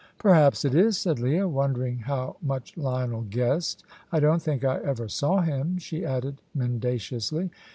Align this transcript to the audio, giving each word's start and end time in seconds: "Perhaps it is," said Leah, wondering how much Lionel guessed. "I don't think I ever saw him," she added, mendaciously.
"Perhaps 0.17 0.65
it 0.65 0.73
is," 0.73 0.97
said 0.97 1.19
Leah, 1.19 1.47
wondering 1.47 1.99
how 1.99 2.35
much 2.41 2.75
Lionel 2.75 3.21
guessed. 3.29 3.83
"I 4.11 4.19
don't 4.19 4.41
think 4.41 4.63
I 4.65 4.77
ever 4.79 5.07
saw 5.07 5.41
him," 5.41 5.77
she 5.77 6.03
added, 6.03 6.41
mendaciously. 6.55 7.51